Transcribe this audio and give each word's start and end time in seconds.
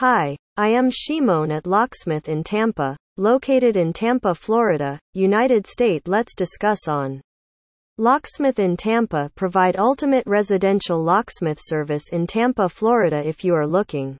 Hi, 0.00 0.36
I 0.58 0.68
am 0.68 0.90
Shimon 0.90 1.50
at 1.50 1.66
Locksmith 1.66 2.28
in 2.28 2.44
Tampa, 2.44 2.98
located 3.16 3.78
in 3.78 3.94
Tampa, 3.94 4.34
Florida, 4.34 4.98
United 5.14 5.66
States. 5.66 6.06
Let's 6.06 6.36
discuss 6.36 6.86
on 6.86 7.22
Locksmith 7.96 8.58
in 8.58 8.76
Tampa 8.76 9.30
provide 9.36 9.78
ultimate 9.78 10.24
residential 10.26 11.02
locksmith 11.02 11.58
service 11.62 12.10
in 12.12 12.26
Tampa, 12.26 12.68
Florida 12.68 13.26
if 13.26 13.42
you 13.42 13.54
are 13.54 13.66
looking 13.66 14.18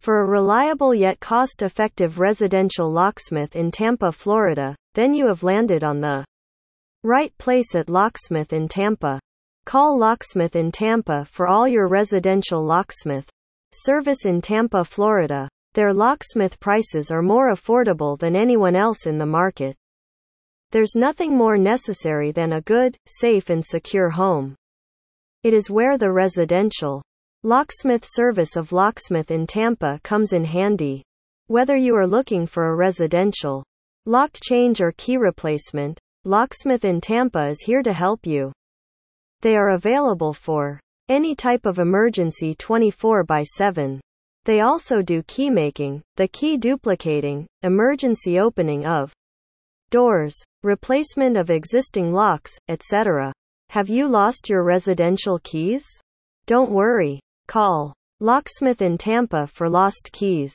for 0.00 0.20
a 0.20 0.26
reliable 0.26 0.94
yet 0.94 1.18
cost-effective 1.18 2.18
residential 2.18 2.92
locksmith 2.92 3.56
in 3.56 3.70
Tampa, 3.70 4.12
Florida, 4.12 4.76
then 4.92 5.14
you 5.14 5.26
have 5.28 5.42
landed 5.42 5.82
on 5.82 6.02
the 6.02 6.26
right 7.04 7.32
place 7.38 7.74
at 7.74 7.88
Locksmith 7.88 8.52
in 8.52 8.68
Tampa. 8.68 9.18
Call 9.64 9.98
Locksmith 9.98 10.56
in 10.56 10.70
Tampa 10.70 11.24
for 11.24 11.46
all 11.46 11.66
your 11.66 11.88
residential 11.88 12.62
locksmith 12.62 13.30
service 13.72 14.24
in 14.24 14.40
Tampa, 14.40 14.84
Florida. 14.84 15.48
Their 15.74 15.94
locksmith 15.94 16.58
prices 16.58 17.10
are 17.10 17.22
more 17.22 17.52
affordable 17.52 18.18
than 18.18 18.34
anyone 18.34 18.74
else 18.74 19.06
in 19.06 19.18
the 19.18 19.26
market. 19.26 19.76
There's 20.72 20.94
nothing 20.96 21.36
more 21.36 21.56
necessary 21.56 22.32
than 22.32 22.54
a 22.54 22.60
good, 22.60 22.96
safe 23.06 23.50
and 23.50 23.64
secure 23.64 24.10
home. 24.10 24.56
It 25.42 25.54
is 25.54 25.70
where 25.70 25.96
the 25.96 26.12
residential 26.12 27.02
locksmith 27.42 28.04
service 28.04 28.56
of 28.56 28.72
Locksmith 28.72 29.30
in 29.30 29.46
Tampa 29.46 30.00
comes 30.02 30.32
in 30.32 30.44
handy. 30.44 31.02
Whether 31.46 31.76
you 31.76 31.96
are 31.96 32.06
looking 32.06 32.46
for 32.46 32.68
a 32.68 32.76
residential 32.76 33.64
lock 34.06 34.36
change 34.42 34.80
or 34.80 34.92
key 34.92 35.16
replacement, 35.16 35.98
Locksmith 36.24 36.84
in 36.84 37.00
Tampa 37.00 37.46
is 37.48 37.62
here 37.62 37.82
to 37.82 37.92
help 37.92 38.26
you. 38.26 38.52
They 39.40 39.56
are 39.56 39.70
available 39.70 40.34
for 40.34 40.78
any 41.10 41.34
type 41.34 41.66
of 41.66 41.80
emergency 41.80 42.54
24 42.54 43.24
by 43.24 43.42
7. 43.42 44.00
They 44.44 44.60
also 44.60 45.02
do 45.02 45.24
key 45.24 45.50
making, 45.50 46.02
the 46.16 46.28
key 46.28 46.56
duplicating, 46.56 47.46
emergency 47.62 48.38
opening 48.38 48.86
of 48.86 49.12
doors, 49.90 50.36
replacement 50.62 51.36
of 51.36 51.50
existing 51.50 52.12
locks, 52.12 52.52
etc. 52.68 53.32
Have 53.70 53.88
you 53.88 54.06
lost 54.06 54.48
your 54.48 54.62
residential 54.62 55.40
keys? 55.42 55.84
Don't 56.46 56.70
worry. 56.70 57.18
Call 57.48 57.92
Locksmith 58.20 58.80
in 58.80 58.96
Tampa 58.96 59.48
for 59.48 59.68
lost 59.68 60.10
keys. 60.12 60.54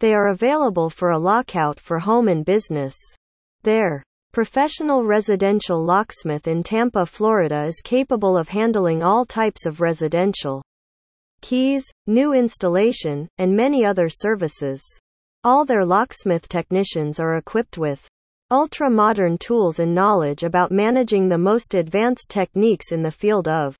They 0.00 0.14
are 0.14 0.28
available 0.28 0.88
for 0.88 1.10
a 1.10 1.18
lockout 1.18 1.78
for 1.78 1.98
home 1.98 2.28
and 2.28 2.44
business. 2.44 2.94
Their 3.62 4.02
professional 4.32 5.04
residential 5.04 5.84
locksmith 5.84 6.48
in 6.48 6.62
Tampa, 6.62 7.04
Florida 7.04 7.64
is 7.64 7.82
capable 7.84 8.34
of 8.34 8.48
handling 8.48 9.02
all 9.02 9.26
types 9.26 9.66
of 9.66 9.82
residential 9.82 10.62
keys, 11.42 11.84
new 12.06 12.32
installation, 12.32 13.28
and 13.36 13.54
many 13.54 13.84
other 13.84 14.08
services. 14.08 14.80
All 15.44 15.66
their 15.66 15.84
locksmith 15.84 16.48
technicians 16.48 17.20
are 17.20 17.36
equipped 17.36 17.76
with 17.76 18.08
ultra 18.50 18.88
modern 18.88 19.36
tools 19.36 19.80
and 19.80 19.94
knowledge 19.94 20.44
about 20.44 20.72
managing 20.72 21.28
the 21.28 21.36
most 21.36 21.74
advanced 21.74 22.30
techniques 22.30 22.90
in 22.90 23.02
the 23.02 23.10
field 23.10 23.48
of 23.48 23.76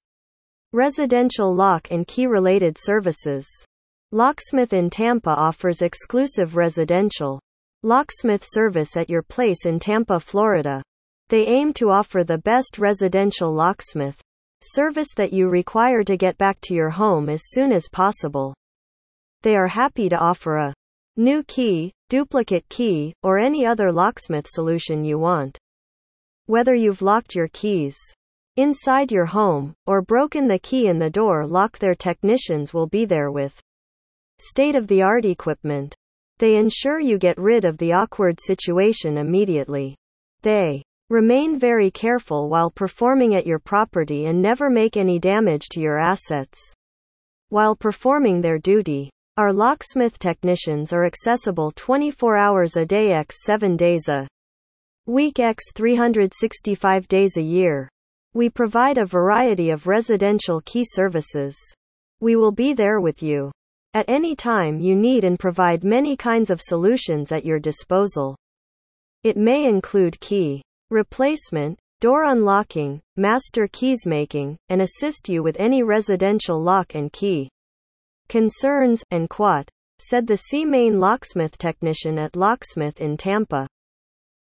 residential 0.75 1.55
lock 1.55 1.89
and 1.91 2.07
key 2.07 2.27
related 2.27 2.77
services. 2.79 3.47
Locksmith 4.11 4.75
in 4.75 4.91
Tampa 4.91 5.31
offers 5.31 5.81
exclusive 5.81 6.57
residential 6.57 7.41
locksmith 7.83 8.45
service 8.47 8.97
at 8.97 9.11
your 9.11 9.23
place 9.23 9.67
in 9.67 9.79
Tampa, 9.79 10.21
Florida. 10.21 10.83
They 11.29 11.47
aim 11.47 11.73
to 11.75 11.91
offer 11.91 12.23
the 12.23 12.39
best 12.39 12.79
residential 12.79 13.53
locksmith 13.53 14.21
service 14.63 15.09
that 15.17 15.33
you 15.33 15.49
require 15.49 16.05
to 16.05 16.17
get 16.17 16.39
back 16.39 16.61
to 16.61 16.75
your 16.75 16.91
home 16.91 17.29
as 17.29 17.43
soon 17.47 17.73
as 17.73 17.89
possible. 17.89 18.55
They 19.43 19.57
are 19.57 19.67
happy 19.67 20.09
to 20.09 20.17
offer 20.17 20.57
a 20.57 20.75
new 21.17 21.43
key, 21.43 21.93
duplicate 22.09 22.69
key, 22.69 23.15
or 23.23 23.39
any 23.39 23.67
other 23.67 23.91
locksmith 23.91 24.47
solution 24.49 25.05
you 25.05 25.19
want. 25.19 25.59
Whether 26.47 26.75
you've 26.75 27.03
locked 27.03 27.35
your 27.35 27.49
keys 27.49 27.97
inside 28.57 29.11
your 29.11 29.25
home, 29.25 29.75
or 29.87 30.03
broken 30.03 30.47
the 30.47 30.59
key 30.59 30.87
in 30.87 30.99
the 30.99 31.11
door 31.11 31.47
lock, 31.47 31.79
their 31.79 31.95
technicians 31.95 32.73
will 32.73 32.87
be 32.87 33.05
there 33.05 33.31
with 33.31 33.59
state 34.39 34.77
of 34.77 34.87
the 34.87 35.03
art 35.03 35.25
equipment. 35.25 35.97
They 36.39 36.57
ensure 36.57 36.99
you 36.99 37.19
get 37.19 37.39
rid 37.39 37.65
of 37.65 37.79
the 37.79 37.93
awkward 37.93 38.41
situation 38.41 39.19
immediately. 39.19 39.97
They 40.43 40.83
remain 41.09 41.59
very 41.59 41.91
careful 41.91 42.49
while 42.49 42.71
performing 42.71 43.35
at 43.35 43.47
your 43.47 43.59
property 43.59 44.27
and 44.27 44.41
never 44.41 44.71
make 44.71 44.97
any 44.97 45.19
damage 45.19 45.69
to 45.73 45.81
your 45.81 45.99
assets. 45.99 46.59
While 47.51 47.77
performing 47.77 48.41
their 48.41 48.59
duty, 48.59 49.11
our 49.37 49.53
locksmith 49.53 50.19
technicians 50.19 50.93
are 50.93 51.05
accessible 51.05 51.73
24 51.77 52.37
hours 52.37 52.77
a 52.77 52.85
day 52.85 53.13
x 53.13 53.45
7 53.45 53.77
days 53.77 54.09
a 54.09 54.27
week 55.07 55.39
x 55.39 55.65
365 55.75 57.09
days 57.09 57.37
a 57.37 57.43
year. 57.43 57.89
We 58.35 58.49
provide 58.49 58.99
a 58.99 59.05
variety 59.05 59.71
of 59.71 59.87
residential 59.87 60.61
key 60.65 60.85
services. 60.85 61.57
We 62.21 62.37
will 62.37 62.53
be 62.53 62.73
there 62.73 63.01
with 63.01 63.23
you 63.23 63.53
at 63.95 64.09
any 64.09 64.35
time 64.35 64.81
you 64.81 64.97
need 64.97 65.25
and 65.25 65.39
provide 65.39 65.85
many 65.85 66.17
kinds 66.17 66.51
of 66.51 66.61
solutions 66.61 67.33
at 67.33 67.45
your 67.45 67.59
disposal. 67.59 68.37
It 69.23 69.37
may 69.37 69.67
include 69.67 70.19
key 70.21 70.63
replacement, 70.91 71.79
door 72.01 72.25
unlocking, 72.25 73.01
master 73.17 73.69
keys 73.69 74.07
making, 74.07 74.57
and 74.69 74.83
assist 74.83 75.29
you 75.29 75.43
with 75.43 75.57
any 75.59 75.83
residential 75.83 76.61
lock 76.61 76.95
and 76.95 77.13
key 77.13 77.49
concerns, 78.29 79.05
and 79.11 79.29
quat, 79.29 79.69
said 79.99 80.27
the 80.27 80.37
C. 80.37 80.65
Main 80.65 80.99
locksmith 80.99 81.57
technician 81.59 82.19
at 82.19 82.35
Locksmith 82.35 83.01
in 83.01 83.17
Tampa. 83.17 83.69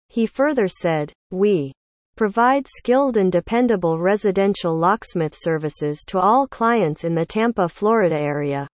He 0.10 0.26
further 0.26 0.68
said, 0.68 1.12
We 1.32 1.74
provide 2.16 2.68
skilled 2.68 3.18
and 3.18 3.32
dependable 3.32 3.98
residential 3.98 4.78
locksmith 4.78 5.36
services 5.36 6.04
to 6.08 6.20
all 6.20 6.48
clients 6.48 7.04
in 7.04 7.16
the 7.16 7.26
Tampa, 7.26 7.70
Florida 7.70 8.18
area. 8.18 8.68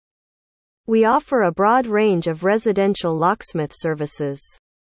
We 0.87 1.05
offer 1.05 1.43
a 1.43 1.53
broad 1.53 1.87
range 1.87 2.27
of 2.27 2.45
residential 2.45 3.15
locksmith 3.15 3.73
services. 3.75 4.41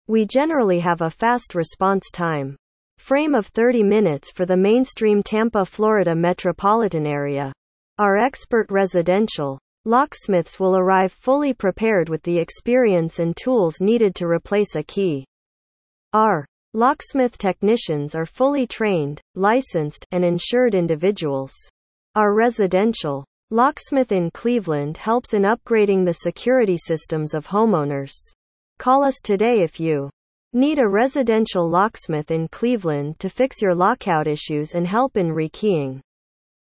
We 0.06 0.27
generally 0.27 0.81
have 0.81 1.00
a 1.00 1.11
fast 1.11 1.55
response 1.55 2.11
time 2.12 2.56
frame 2.99 3.34
of 3.34 3.47
30 3.49 3.83
minutes 3.83 4.31
for 4.31 4.47
the 4.47 4.56
mainstream 4.56 5.23
Tampa, 5.23 5.65
Florida 5.65 6.15
metropolitan 6.15 7.06
area. 7.06 7.53
Our 7.99 8.17
expert 8.17 8.71
residential 8.71 9.59
Locksmiths 9.87 10.59
will 10.59 10.78
arrive 10.78 11.12
fully 11.12 11.53
prepared 11.53 12.09
with 12.09 12.23
the 12.23 12.39
experience 12.39 13.19
and 13.19 13.37
tools 13.37 13.83
needed 13.83 14.15
to 14.15 14.27
replace 14.27 14.77
a 14.77 14.83
key. 14.83 15.27
Our 16.15 16.47
locksmith 16.73 17.37
technicians 17.37 18.15
are 18.15 18.25
fully 18.25 18.67
trained, 18.67 19.21
licensed, 19.34 20.06
and 20.11 20.25
insured 20.25 20.75
individuals. 20.75 21.53
Our 22.15 22.33
residential 22.33 23.27
locksmith 23.55 24.11
in 24.11 24.33
Cleveland 24.33 24.97
helps 24.97 25.33
in 25.33 25.43
upgrading 25.43 26.05
the 26.05 26.15
security 26.15 26.77
systems 26.77 27.35
of 27.35 27.47
homeowners. 27.47 28.11
Call 28.81 29.05
us 29.05 29.21
today 29.23 29.63
if 29.63 29.79
you 29.79 30.11
need 30.53 30.81
a 30.81 30.89
residential 30.89 31.71
locksmith 31.71 32.33
in 32.33 32.49
Cleveland 32.49 33.21
to 33.21 33.29
fix 33.29 33.63
your 33.63 33.73
lockout 33.73 34.27
issues 34.27 34.75
and 34.75 34.89
help 34.89 35.17
in 35.17 35.29
rekeying. 35.29 36.01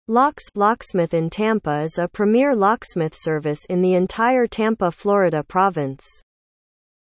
Locks 0.09 0.45
Locksmith 0.55 1.15
in 1.15 1.31
Tampa 1.31 1.81
is 1.81 1.97
a 1.97 2.07
premier 2.07 2.55
locksmith 2.55 3.15
service 3.17 3.65
in 3.71 3.81
the 3.81 3.95
entire 3.95 4.47
Tampa, 4.47 4.91
Florida 4.91 5.43
province. 5.43 6.05